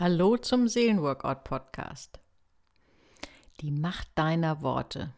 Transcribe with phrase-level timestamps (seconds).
[0.00, 2.20] Hallo zum Seelenworkout Podcast.
[3.60, 5.12] Die Macht deiner Worte.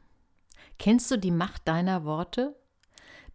[0.77, 2.57] Kennst du die Macht deiner Worte?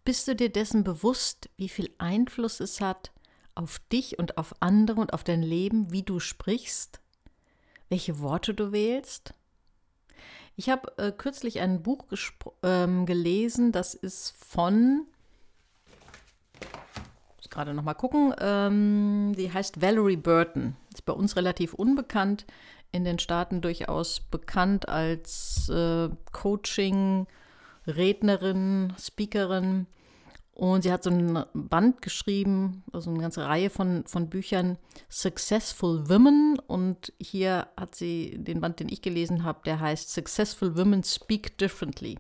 [0.04, 3.14] Bist du dir dessen bewusst, wie viel Einfluss es hat
[3.56, 7.00] auf dich und auf andere und auf dein Leben, wie du sprichst?
[7.88, 9.34] Welche Worte du wählst?
[10.58, 12.08] Ich habe äh, kürzlich ein Buch
[12.62, 15.06] ähm, gelesen, das ist von
[17.38, 18.36] muss gerade noch mal gucken.
[18.38, 20.76] Ähm, die heißt Valerie Burton.
[20.98, 22.48] Ist bei uns relativ unbekannt,
[22.92, 27.28] in den Staaten durchaus bekannt als äh, Coaching,
[27.86, 29.86] Rednerin, Speakerin.
[30.56, 36.10] Und sie hat so ein Band geschrieben, also eine ganze Reihe von, von Büchern, Successful
[36.10, 36.58] Women.
[36.66, 41.60] Und hier hat sie den Band, den ich gelesen habe, der heißt Successful Women Speak
[41.60, 42.18] Differently.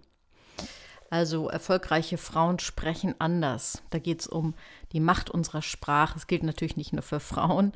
[1.09, 3.81] Also erfolgreiche Frauen sprechen anders.
[3.89, 4.53] Da geht es um
[4.91, 6.19] die Macht unserer Sprache.
[6.19, 7.71] Es gilt natürlich nicht nur für Frauen,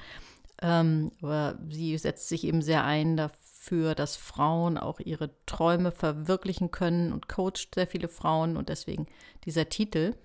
[0.61, 6.71] ähm, aber sie setzt sich eben sehr ein dafür, dass Frauen auch ihre Träume verwirklichen
[6.71, 9.07] können und coacht sehr viele Frauen und deswegen
[9.45, 10.15] dieser Titel.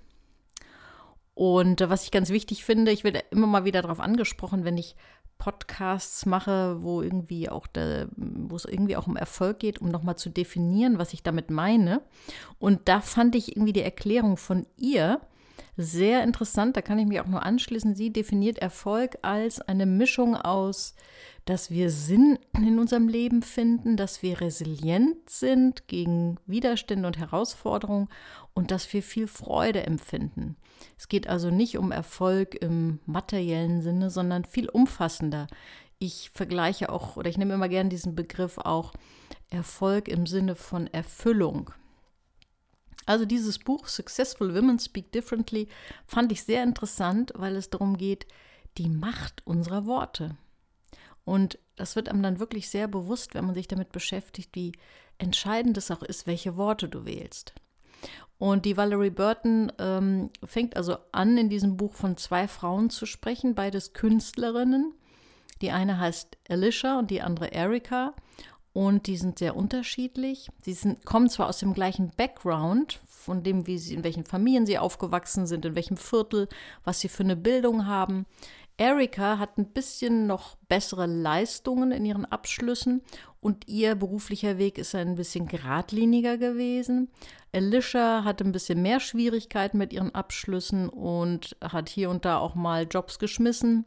[1.34, 4.78] Und äh, was ich ganz wichtig finde, ich werde immer mal wieder darauf angesprochen, wenn
[4.78, 4.96] ich
[5.38, 10.16] Podcasts mache, wo irgendwie auch der, wo es irgendwie auch um Erfolg geht, um nochmal
[10.16, 12.00] zu definieren, was ich damit meine.
[12.58, 15.20] Und da fand ich irgendwie die Erklärung von ihr
[15.76, 16.76] sehr interessant.
[16.76, 17.94] Da kann ich mich auch nur anschließen.
[17.94, 20.94] Sie definiert Erfolg als eine Mischung aus,
[21.44, 28.08] dass wir Sinn in unserem Leben finden, dass wir resilient sind gegen Widerstände und Herausforderungen
[28.52, 30.56] und dass wir viel Freude empfinden.
[30.98, 35.46] Es geht also nicht um Erfolg im materiellen Sinne, sondern viel umfassender.
[35.98, 38.92] Ich vergleiche auch, oder ich nehme immer gerne diesen Begriff auch
[39.48, 41.70] Erfolg im Sinne von Erfüllung.
[43.06, 45.68] Also dieses Buch Successful Women Speak Differently
[46.06, 48.26] fand ich sehr interessant, weil es darum geht,
[48.76, 50.36] die Macht unserer Worte.
[51.24, 54.72] Und das wird einem dann wirklich sehr bewusst, wenn man sich damit beschäftigt, wie
[55.18, 57.54] entscheidend es auch ist, welche Worte du wählst.
[58.38, 63.06] Und die Valerie Burton ähm, fängt also an, in diesem Buch von zwei Frauen zu
[63.06, 64.94] sprechen, beides Künstlerinnen.
[65.62, 68.12] Die eine heißt Alicia und die andere Erika.
[68.76, 70.50] Und die sind sehr unterschiedlich.
[70.60, 74.66] Sie sind, kommen zwar aus dem gleichen Background, von dem, wie sie, in welchen Familien
[74.66, 76.46] sie aufgewachsen sind, in welchem Viertel,
[76.84, 78.26] was sie für eine Bildung haben.
[78.76, 83.00] Erika hat ein bisschen noch bessere Leistungen in ihren Abschlüssen
[83.40, 87.08] und ihr beruflicher Weg ist ein bisschen geradliniger gewesen.
[87.54, 92.54] Alicia hatte ein bisschen mehr Schwierigkeiten mit ihren Abschlüssen und hat hier und da auch
[92.54, 93.86] mal Jobs geschmissen.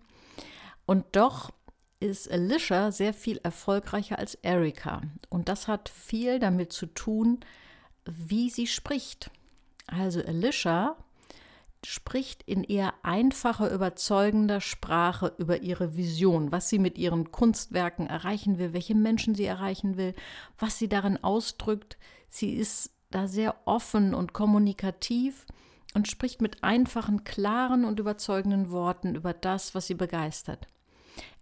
[0.88, 1.52] Und doch
[2.00, 5.02] ist Alicia sehr viel erfolgreicher als Erika.
[5.30, 7.40] Und das hat viel damit zu tun,
[8.06, 9.32] wie sie spricht.
[9.88, 10.96] Also Alicia
[11.86, 18.58] spricht in eher einfacher, überzeugender Sprache über ihre Vision, was sie mit ihren Kunstwerken erreichen
[18.58, 20.14] will, welche Menschen sie erreichen will,
[20.58, 21.98] was sie darin ausdrückt.
[22.30, 25.46] Sie ist da sehr offen und kommunikativ
[25.96, 30.68] und spricht mit einfachen, klaren und überzeugenden Worten über das, was sie begeistert.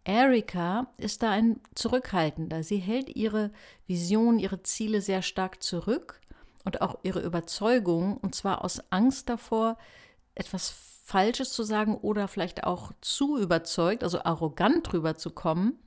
[0.07, 2.63] Erika ist da ein zurückhaltender.
[2.63, 3.51] Sie hält ihre
[3.88, 6.22] Vision, ihre Ziele sehr stark zurück
[6.63, 9.78] und auch ihre Überzeugung, und zwar aus Angst davor,
[10.34, 10.69] etwas
[11.03, 15.78] Falsches zu sagen oder vielleicht auch zu überzeugt, also arrogant drüber zu kommen.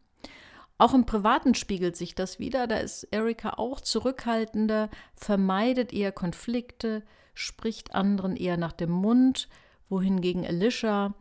[0.76, 2.66] Auch im Privaten spiegelt sich das wieder.
[2.66, 9.48] Da ist Erika auch zurückhaltender, vermeidet eher Konflikte, spricht anderen eher nach dem Mund,
[9.88, 11.14] wohingegen Alicia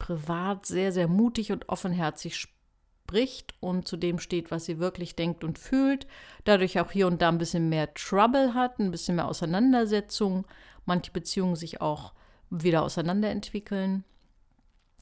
[0.00, 5.44] privat sehr, sehr mutig und offenherzig spricht und zu dem steht, was sie wirklich denkt
[5.44, 6.08] und fühlt.
[6.42, 10.46] Dadurch auch hier und da ein bisschen mehr Trouble hat, ein bisschen mehr Auseinandersetzung,
[10.86, 12.14] manche Beziehungen sich auch
[12.50, 14.04] wieder auseinanderentwickeln.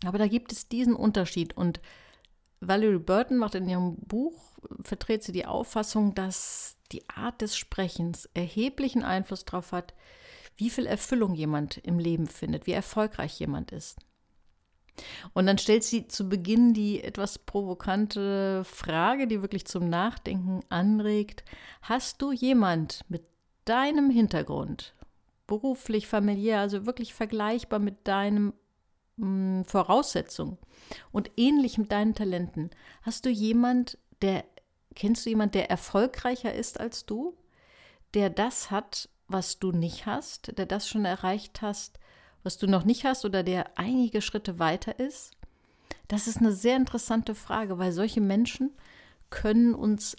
[0.04, 1.80] Aber da gibt es diesen Unterschied und
[2.60, 8.28] Valerie Burton macht in ihrem Buch, vertritt sie die Auffassung, dass die Art des Sprechens
[8.34, 9.94] erheblichen Einfluss darauf hat,
[10.56, 13.98] wie viel Erfüllung jemand im Leben findet, wie erfolgreich jemand ist.
[15.32, 21.44] Und dann stellt sie zu Beginn die etwas provokante Frage, die wirklich zum Nachdenken anregt.
[21.82, 23.22] Hast du jemand mit
[23.64, 24.94] deinem Hintergrund,
[25.46, 28.52] beruflich, familiär, also wirklich vergleichbar mit deinen
[29.18, 30.58] hm, Voraussetzungen
[31.12, 32.70] und ähnlich mit deinen Talenten.
[33.02, 34.44] Hast du jemand, der,
[34.94, 37.36] kennst du jemand, der erfolgreicher ist als du?
[38.14, 41.98] Der das hat, was du nicht hast, der das schon erreicht hast,
[42.48, 45.36] was du noch nicht hast oder der einige Schritte weiter ist?
[46.08, 48.70] Das ist eine sehr interessante Frage, weil solche Menschen
[49.28, 50.16] können uns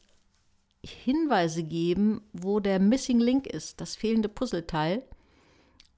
[0.85, 5.01] Hinweise geben, wo der Missing Link ist, das fehlende Puzzleteil.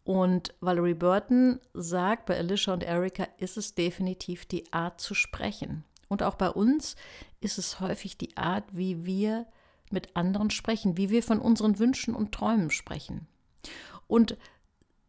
[0.06, 5.84] Und Valerie Burton sagt, bei Alicia und Erika ist es definitiv die Art zu sprechen.
[6.08, 6.96] Und auch bei uns
[7.42, 9.48] ist es häufig die Art, wie wir
[9.90, 13.28] mit anderen sprechen, wie wir von unseren Wünschen und Träumen sprechen.
[14.08, 14.38] Und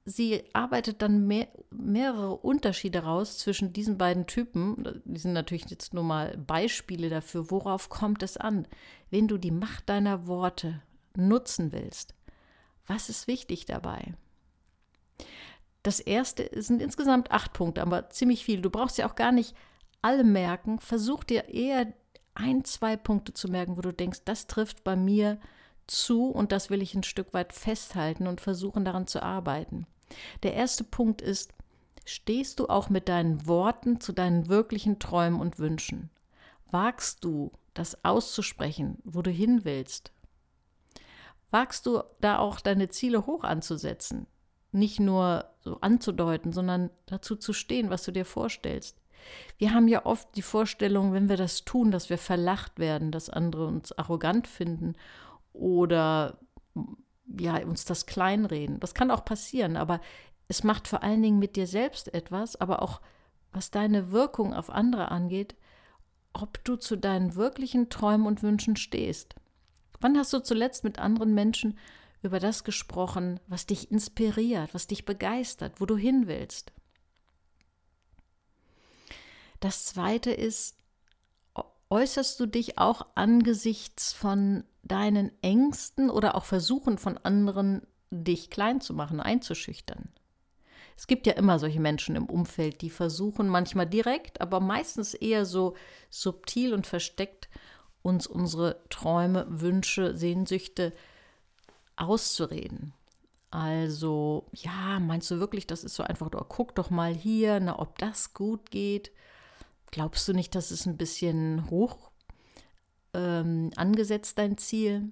[0.04, 5.02] sie arbeitet dann mehr, mehrere Unterschiede raus zwischen diesen beiden Typen.
[5.04, 8.66] Die sind natürlich jetzt nur mal Beispiele dafür, worauf kommt es an,
[9.10, 10.82] wenn du die Macht deiner Worte
[11.16, 12.14] nutzen willst.
[12.86, 14.14] Was ist wichtig dabei?
[15.82, 18.60] Das erste sind insgesamt acht Punkte, aber ziemlich viel.
[18.60, 19.54] Du brauchst ja auch gar nicht
[20.00, 20.78] alle merken.
[20.78, 21.92] Versuch dir eher
[22.34, 25.38] ein, zwei Punkte zu merken, wo du denkst, das trifft bei mir
[25.86, 29.86] zu und das will ich ein Stück weit festhalten und versuchen daran zu arbeiten.
[30.42, 31.52] Der erste Punkt ist,
[32.04, 36.10] stehst du auch mit deinen Worten zu deinen wirklichen Träumen und Wünschen?
[36.70, 40.12] Wagst du, das auszusprechen, wo du hin willst?
[41.50, 44.26] Wagst du da auch deine Ziele hoch anzusetzen?
[44.72, 48.96] Nicht nur so anzudeuten, sondern dazu zu stehen, was du dir vorstellst.
[49.58, 53.30] Wir haben ja oft die Vorstellung, wenn wir das tun, dass wir verlacht werden, dass
[53.30, 54.94] andere uns arrogant finden
[55.52, 56.38] oder
[57.38, 58.80] ja, uns das kleinreden.
[58.80, 60.00] Das kann auch passieren, aber
[60.48, 63.00] es macht vor allen Dingen mit dir selbst etwas, aber auch
[63.52, 65.54] was deine Wirkung auf andere angeht,
[66.32, 69.34] ob du zu deinen wirklichen Träumen und Wünschen stehst.
[70.00, 71.78] Wann hast du zuletzt mit anderen Menschen
[72.22, 76.72] über das gesprochen, was dich inspiriert, was dich begeistert, wo du hin willst?
[79.60, 80.76] Das zweite ist,
[81.90, 88.80] äußerst du dich auch angesichts von deinen Ängsten oder auch Versuchen von anderen, dich klein
[88.80, 90.10] zu machen, einzuschüchtern.
[90.96, 95.46] Es gibt ja immer solche Menschen im Umfeld, die versuchen, manchmal direkt, aber meistens eher
[95.46, 95.74] so
[96.10, 97.48] subtil und versteckt,
[98.02, 100.92] uns unsere Träume, Wünsche, Sehnsüchte
[101.96, 102.92] auszureden.
[103.50, 107.78] Also, ja, meinst du wirklich, das ist so einfach, oh, guck doch mal hier, na,
[107.78, 109.12] ob das gut geht?
[109.90, 112.11] Glaubst du nicht, das ist ein bisschen hoch
[113.14, 115.10] ähm, angesetzt, dein Ziel?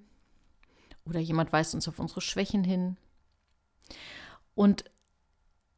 [1.05, 2.97] Oder jemand weist uns auf unsere Schwächen hin?
[4.55, 4.85] Und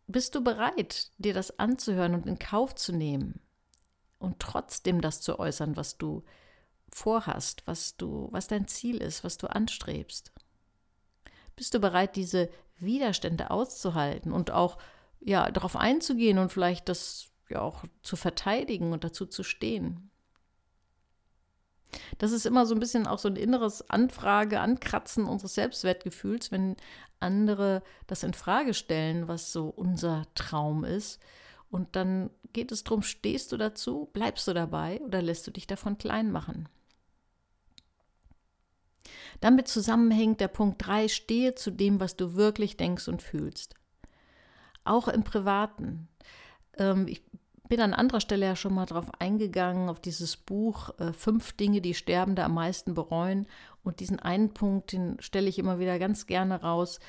[0.08, 3.40] bist du bereit, dir das anzuhören und in Kauf zu nehmen
[4.20, 6.24] und trotzdem das zu äußern, was du
[6.90, 10.32] vorhast, was du, was dein Ziel ist, was du anstrebst?
[11.56, 14.78] Bist du bereit, diese Widerstände auszuhalten und auch
[15.20, 20.10] ja darauf einzugehen und vielleicht das ja auch zu verteidigen und dazu zu stehen.
[22.18, 26.76] Das ist immer so ein bisschen auch so ein inneres Anfrage, Ankratzen unseres Selbstwertgefühls, wenn
[27.20, 31.20] andere das in Frage stellen, was so unser Traum ist.
[31.70, 35.66] Und dann geht es darum, stehst du dazu, bleibst du dabei oder lässt du dich
[35.66, 36.70] davon klein machen?
[39.42, 43.76] Damit zusammenhängt der Punkt 3, stehe zu dem, was du wirklich denkst und fühlst.
[44.84, 46.08] Auch im Privaten.
[46.78, 47.24] Ähm, ich
[47.74, 51.82] bin an anderer Stelle ja schon mal drauf eingegangen, auf dieses Buch äh, Fünf Dinge,
[51.82, 53.48] die Sterbende am meisten bereuen.
[53.84, 57.00] Und diesen einen Punkt, den stelle ich immer wieder ganz gerne raus.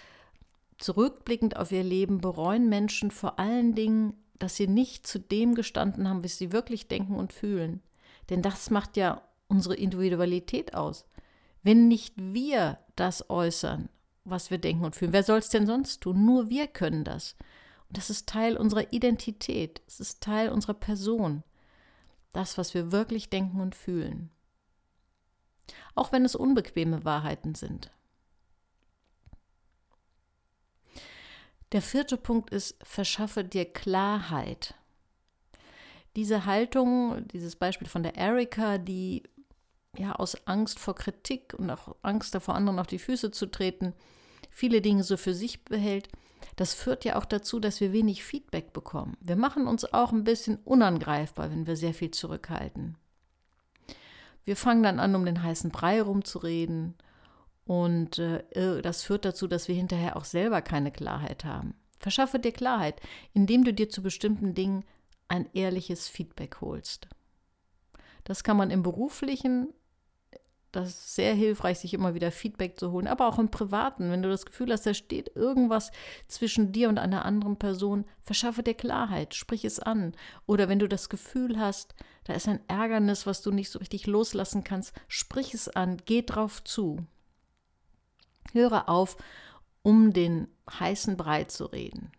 [0.79, 6.09] Zurückblickend auf ihr Leben bereuen Menschen vor allen Dingen, dass sie nicht zu dem gestanden
[6.09, 7.83] haben, was sie wirklich denken und fühlen.
[8.31, 11.05] Denn das macht ja unsere Individualität aus.
[11.63, 13.91] Wenn nicht wir das äußern,
[14.25, 16.25] was wir denken und fühlen, wer soll es denn sonst tun?
[16.25, 17.37] Nur wir können das.
[17.95, 19.81] Das ist Teil unserer Identität.
[19.87, 21.45] Es ist Teil unserer Person.
[22.33, 24.31] Das, was wir wirklich denken und fühlen.
[25.95, 27.91] Auch wenn es unbequeme Wahrheiten sind.
[31.71, 34.75] Der vierte Punkt ist, verschaffe dir Klarheit.
[36.17, 39.23] Diese Haltung, dieses Beispiel von der Erika, die
[39.97, 43.95] ja aus Angst vor Kritik und auch Angst davor, anderen auf die Füße zu treten,
[44.51, 46.09] viele Dinge so für sich behält,
[46.57, 49.17] das führt ja auch dazu, dass wir wenig Feedback bekommen.
[49.21, 52.97] Wir machen uns auch ein bisschen unangreifbar, wenn wir sehr viel zurückhalten.
[54.45, 56.95] Wir fangen dann an, um den heißen Brei rumzureden
[57.65, 61.75] und äh, das führt dazu, dass wir hinterher auch selber keine Klarheit haben.
[61.99, 63.01] Verschaffe dir Klarheit,
[63.33, 64.85] indem du dir zu bestimmten Dingen
[65.29, 67.09] ein ehrliches Feedback holst.
[68.25, 69.73] Das kann man im beruflichen
[70.75, 74.11] das ist sehr hilfreich, sich immer wieder Feedback zu holen, aber auch im Privaten.
[74.11, 75.93] Wenn du das Gefühl hast, da steht irgendwas
[76.27, 80.15] zwischen dir und einer anderen Person, verschaffe dir Klarheit, sprich es an.
[80.47, 84.07] Oder wenn du das Gefühl hast, da ist ein Ärgernis, was du nicht so richtig
[84.07, 87.07] loslassen kannst, sprich es an, geh drauf zu.
[88.53, 89.17] Höre auf,
[89.83, 92.11] um den heißen Brei zu reden.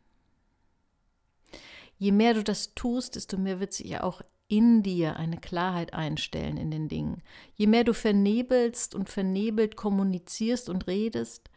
[1.98, 5.94] Je mehr du das tust, desto mehr wird sich ja auch in dir eine Klarheit
[5.94, 7.24] einstellen in den Dingen.
[7.56, 11.50] Je mehr du vernebelst und vernebelt kommunizierst und redest,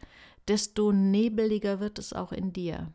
[0.47, 2.91] desto nebeliger wird es auch in dir.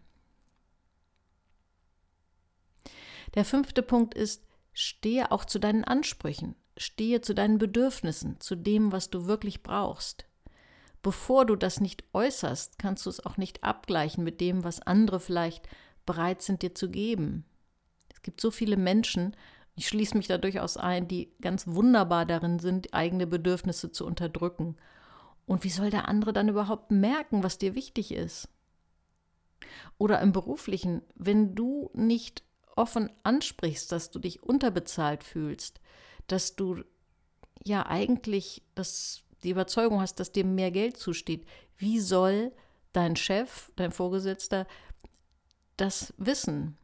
[3.34, 4.44] Der fünfte Punkt ist,
[4.76, 10.26] Stehe auch zu deinen Ansprüchen, stehe zu deinen Bedürfnissen, zu dem, was du wirklich brauchst.
[11.00, 15.20] Bevor du das nicht äußerst, kannst du es auch nicht abgleichen mit dem, was andere
[15.20, 15.68] vielleicht
[16.06, 17.44] bereit sind dir zu geben.
[18.12, 19.36] Es gibt so viele Menschen,
[19.76, 24.76] ich schließe mich da durchaus ein, die ganz wunderbar darin sind, eigene Bedürfnisse zu unterdrücken.
[25.46, 28.48] Und wie soll der andere dann überhaupt merken, was dir wichtig ist?
[29.98, 32.44] Oder im beruflichen, wenn du nicht
[32.76, 35.80] offen ansprichst, dass du dich unterbezahlt fühlst,
[36.26, 36.82] dass du
[37.64, 42.52] ja eigentlich das, die Überzeugung hast, dass dir mehr Geld zusteht, wie soll
[42.92, 44.66] dein Chef, dein Vorgesetzter
[45.76, 46.76] das wissen?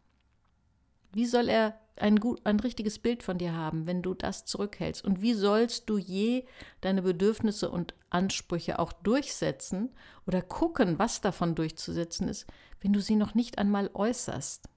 [1.12, 5.04] Wie soll er ein, gut, ein richtiges Bild von dir haben, wenn du das zurückhältst?
[5.04, 6.45] Und wie sollst du je
[6.80, 9.90] deine Bedürfnisse und Ansprüche auch durchsetzen
[10.26, 12.47] oder gucken, was davon durchzusetzen ist,
[12.80, 14.69] wenn du sie noch nicht einmal äußerst?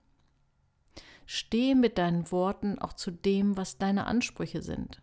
[1.25, 5.01] Steh mit deinen Worten auch zu dem, was deine Ansprüche sind.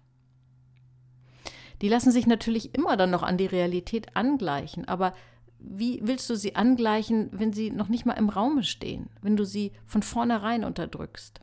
[1.81, 5.15] Die lassen sich natürlich immer dann noch an die Realität angleichen, aber
[5.59, 9.45] wie willst du sie angleichen, wenn sie noch nicht mal im Raume stehen, wenn du
[9.45, 11.41] sie von vornherein unterdrückst?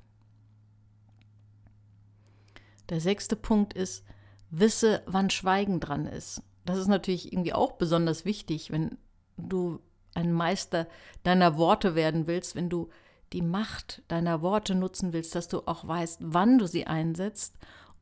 [2.90, 4.04] Der sechste Punkt ist,
[4.50, 6.42] wisse, wann Schweigen dran ist.
[6.66, 8.98] Das ist natürlich irgendwie auch besonders wichtig, wenn
[9.38, 9.80] du
[10.14, 10.88] ein Meister
[11.24, 12.90] deiner Worte werden willst, wenn du
[13.34, 17.56] die Macht deiner Worte nutzen willst, dass du auch weißt, wann du sie einsetzt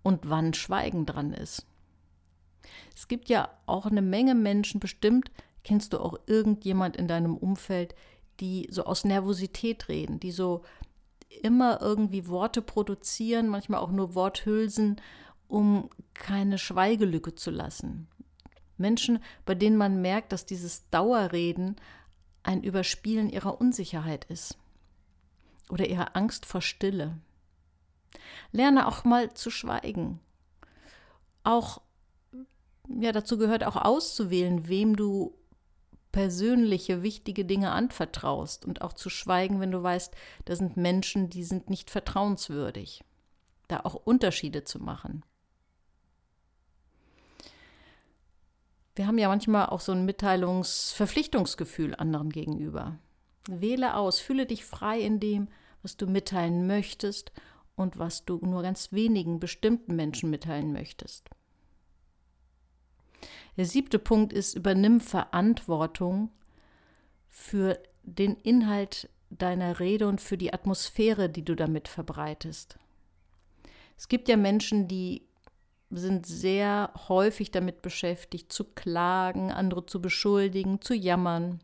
[0.03, 1.65] und wann Schweigen dran ist.
[2.95, 5.31] Es gibt ja auch eine Menge Menschen, bestimmt
[5.63, 7.95] kennst du auch irgendjemand in deinem Umfeld,
[8.39, 10.61] die so aus Nervosität reden, die so
[11.43, 15.01] immer irgendwie Worte produzieren, manchmal auch nur Worthülsen,
[15.47, 18.07] um keine Schweigelücke zu lassen.
[18.77, 21.75] Menschen, bei denen man merkt, dass dieses Dauerreden
[22.43, 24.57] ein Überspielen ihrer Unsicherheit ist
[25.69, 27.17] oder ihrer Angst vor Stille.
[28.51, 30.19] Lerne auch mal zu schweigen.
[31.43, 31.81] Auch
[32.87, 35.35] ja, dazu gehört auch auszuwählen, wem du
[36.15, 41.43] persönliche, wichtige Dinge anvertraust und auch zu schweigen, wenn du weißt, da sind Menschen, die
[41.43, 43.03] sind nicht vertrauenswürdig.
[43.67, 45.23] Da auch Unterschiede zu machen.
[48.95, 52.97] Wir haben ja manchmal auch so ein Mitteilungsverpflichtungsgefühl anderen gegenüber.
[53.49, 55.49] Wähle aus, fühle dich frei in dem,
[55.81, 57.33] was du mitteilen möchtest
[57.75, 61.29] und was du nur ganz wenigen bestimmten Menschen mitteilen möchtest.
[63.57, 66.29] Der siebte Punkt ist, übernimm Verantwortung
[67.29, 72.77] für den Inhalt deiner Rede und für die Atmosphäre, die du damit verbreitest.
[73.97, 75.27] Es gibt ja Menschen, die
[75.89, 81.61] sind sehr häufig damit beschäftigt, zu klagen, andere zu beschuldigen, zu jammern.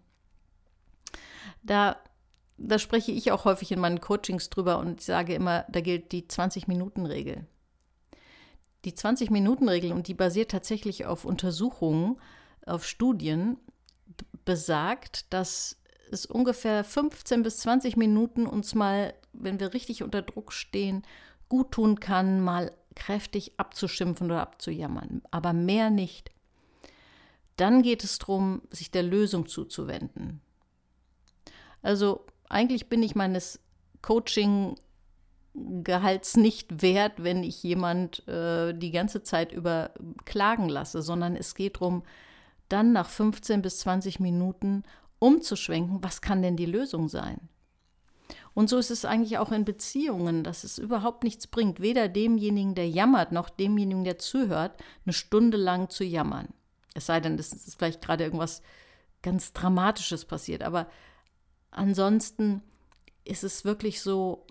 [1.64, 1.98] Da,
[2.58, 6.24] da spreche ich auch häufig in meinen Coachings drüber und sage immer, da gilt die
[6.24, 7.46] 20-Minuten-Regel.
[8.86, 12.20] Die 20-Minuten-Regel, und die basiert tatsächlich auf Untersuchungen,
[12.66, 13.58] auf Studien,
[14.46, 15.78] besagt, dass
[16.12, 21.04] es ungefähr 15 bis 20 Minuten uns mal, wenn wir richtig unter Druck stehen,
[21.48, 26.32] gut tun kann, mal kräftig abzuschimpfen oder abzujammern, aber mehr nicht.
[27.56, 30.42] Dann geht es darum, sich der Lösung zuzuwenden.
[31.82, 33.60] Also eigentlich bin ich meines
[34.02, 34.76] Coaching
[35.54, 39.92] Gehalts nicht wert, wenn ich jemand äh, die ganze Zeit über
[40.26, 42.04] klagen lasse, sondern es geht darum,
[42.70, 44.84] dann nach 15 bis 20 Minuten
[45.20, 47.50] umzuschwenken, was kann denn die Lösung sein?
[48.54, 52.76] Und so ist es eigentlich auch in Beziehungen, dass es überhaupt nichts bringt, weder demjenigen,
[52.76, 56.50] der jammert, noch demjenigen, der zuhört, eine Stunde lang zu jammern.
[56.94, 58.62] Es sei denn, es ist vielleicht gerade irgendwas
[59.22, 60.64] ganz Dramatisches passiert.
[60.64, 60.88] Aber
[61.70, 62.62] ansonsten
[63.24, 64.46] ist es wirklich so,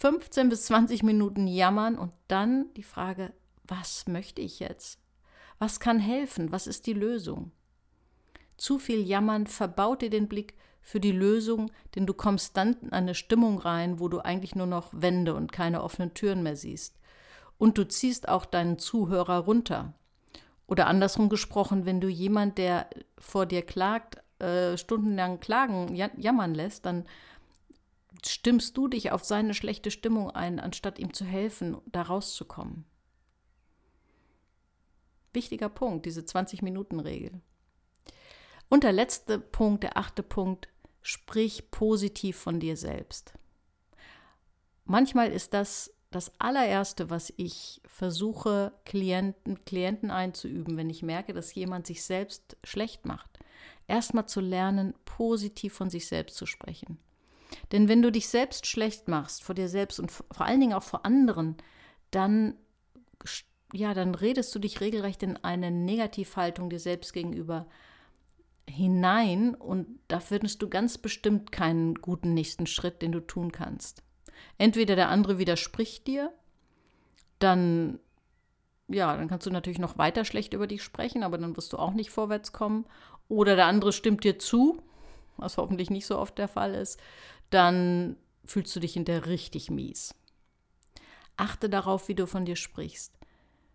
[0.00, 4.98] 15 bis 20 Minuten jammern und dann die Frage, was möchte ich jetzt?
[5.58, 6.52] Was kann helfen?
[6.52, 7.52] Was ist die Lösung?
[8.56, 12.94] Zu viel Jammern verbaut dir den Blick für die Lösung, denn du kommst dann in
[12.94, 16.98] eine Stimmung rein, wo du eigentlich nur noch Wände und keine offenen Türen mehr siehst.
[17.58, 19.92] Und du ziehst auch deinen Zuhörer runter.
[20.66, 22.88] Oder andersrum gesprochen, wenn du jemand, der
[23.18, 27.04] vor dir klagt, äh, stundenlang klagen, jammern lässt, dann
[28.28, 32.84] stimmst du dich auf seine schlechte Stimmung ein, anstatt ihm zu helfen, da rauszukommen.
[35.32, 37.40] Wichtiger Punkt, diese 20-Minuten-Regel.
[38.68, 40.68] Und der letzte Punkt, der achte Punkt,
[41.02, 43.32] sprich positiv von dir selbst.
[44.84, 51.54] Manchmal ist das das allererste, was ich versuche, Klienten, Klienten einzuüben, wenn ich merke, dass
[51.54, 53.38] jemand sich selbst schlecht macht.
[53.86, 56.98] Erstmal zu lernen, positiv von sich selbst zu sprechen.
[57.72, 60.82] Denn wenn du dich selbst schlecht machst vor dir selbst und vor allen Dingen auch
[60.82, 61.56] vor anderen,
[62.10, 62.54] dann,
[63.72, 67.66] ja, dann redest du dich regelrecht in eine Negativhaltung dir selbst gegenüber
[68.68, 74.02] hinein und da findest du ganz bestimmt keinen guten nächsten Schritt, den du tun kannst.
[74.58, 76.32] Entweder der andere widerspricht dir,
[77.38, 78.00] dann
[78.92, 81.78] ja, dann kannst du natürlich noch weiter schlecht über dich sprechen, aber dann wirst du
[81.78, 82.86] auch nicht vorwärts kommen.
[83.28, 84.82] Oder der andere stimmt dir zu,
[85.36, 87.00] was hoffentlich nicht so oft der Fall ist,
[87.50, 90.14] dann fühlst du dich hinterher richtig mies.
[91.36, 93.18] Achte darauf, wie du von dir sprichst.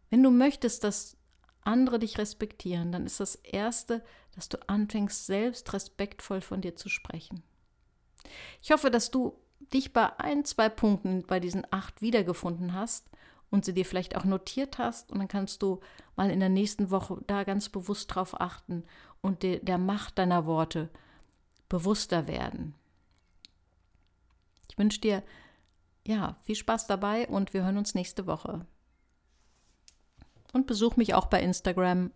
[0.10, 1.18] Wenn du möchtest, dass
[1.62, 4.04] andere dich respektieren, dann ist das Erste,
[4.36, 7.44] dass du anfängst, selbst respektvoll von dir zu sprechen.
[8.62, 9.38] Ich hoffe, dass du
[9.74, 13.10] dich bei ein, zwei Punkten bei diesen acht wiedergefunden hast
[13.50, 15.12] und sie dir vielleicht auch notiert hast.
[15.12, 15.80] Und dann kannst du
[16.16, 18.84] mal in der nächsten Woche da ganz bewusst drauf achten
[19.22, 20.90] und de, der Macht deiner Worte
[21.70, 22.76] bewusster werden.
[24.76, 25.24] Ich wünsche dir
[26.06, 28.66] ja viel Spaß dabei und wir hören uns nächste Woche.
[30.52, 32.12] Und besuch mich auch bei Instagram